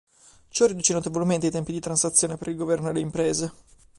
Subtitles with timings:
[0.49, 3.53] Ciò riduce notevolmente i tempi di transazione per il governo e le imprese.